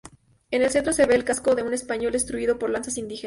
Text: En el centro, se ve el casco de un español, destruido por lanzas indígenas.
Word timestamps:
En 0.49 0.63
el 0.63 0.71
centro, 0.71 0.93
se 0.93 1.05
ve 1.05 1.13
el 1.13 1.23
casco 1.23 1.53
de 1.53 1.61
un 1.61 1.75
español, 1.75 2.11
destruido 2.11 2.57
por 2.57 2.71
lanzas 2.71 2.97
indígenas. 2.97 3.19